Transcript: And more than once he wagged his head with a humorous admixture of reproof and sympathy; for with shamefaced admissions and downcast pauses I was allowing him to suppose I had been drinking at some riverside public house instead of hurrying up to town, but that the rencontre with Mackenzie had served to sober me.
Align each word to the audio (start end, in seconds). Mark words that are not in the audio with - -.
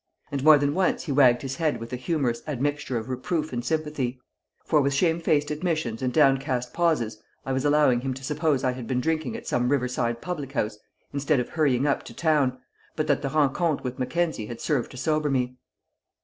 And 0.31 0.43
more 0.43 0.57
than 0.57 0.73
once 0.73 1.03
he 1.03 1.11
wagged 1.11 1.43
his 1.43 1.57
head 1.57 1.79
with 1.79 1.93
a 1.93 1.95
humorous 1.95 2.41
admixture 2.47 2.97
of 2.97 3.07
reproof 3.07 3.53
and 3.53 3.63
sympathy; 3.63 4.19
for 4.65 4.81
with 4.81 4.95
shamefaced 4.95 5.51
admissions 5.51 6.01
and 6.01 6.11
downcast 6.11 6.73
pauses 6.73 7.21
I 7.45 7.53
was 7.53 7.65
allowing 7.65 7.99
him 8.01 8.15
to 8.15 8.23
suppose 8.23 8.63
I 8.63 8.71
had 8.71 8.87
been 8.87 8.99
drinking 8.99 9.37
at 9.37 9.45
some 9.45 9.69
riverside 9.69 10.19
public 10.19 10.53
house 10.53 10.79
instead 11.13 11.39
of 11.39 11.49
hurrying 11.49 11.85
up 11.85 12.01
to 12.05 12.15
town, 12.15 12.57
but 12.95 13.05
that 13.05 13.21
the 13.21 13.29
rencontre 13.29 13.83
with 13.83 13.99
Mackenzie 13.99 14.47
had 14.47 14.59
served 14.59 14.89
to 14.89 14.97
sober 14.97 15.29
me. 15.29 15.57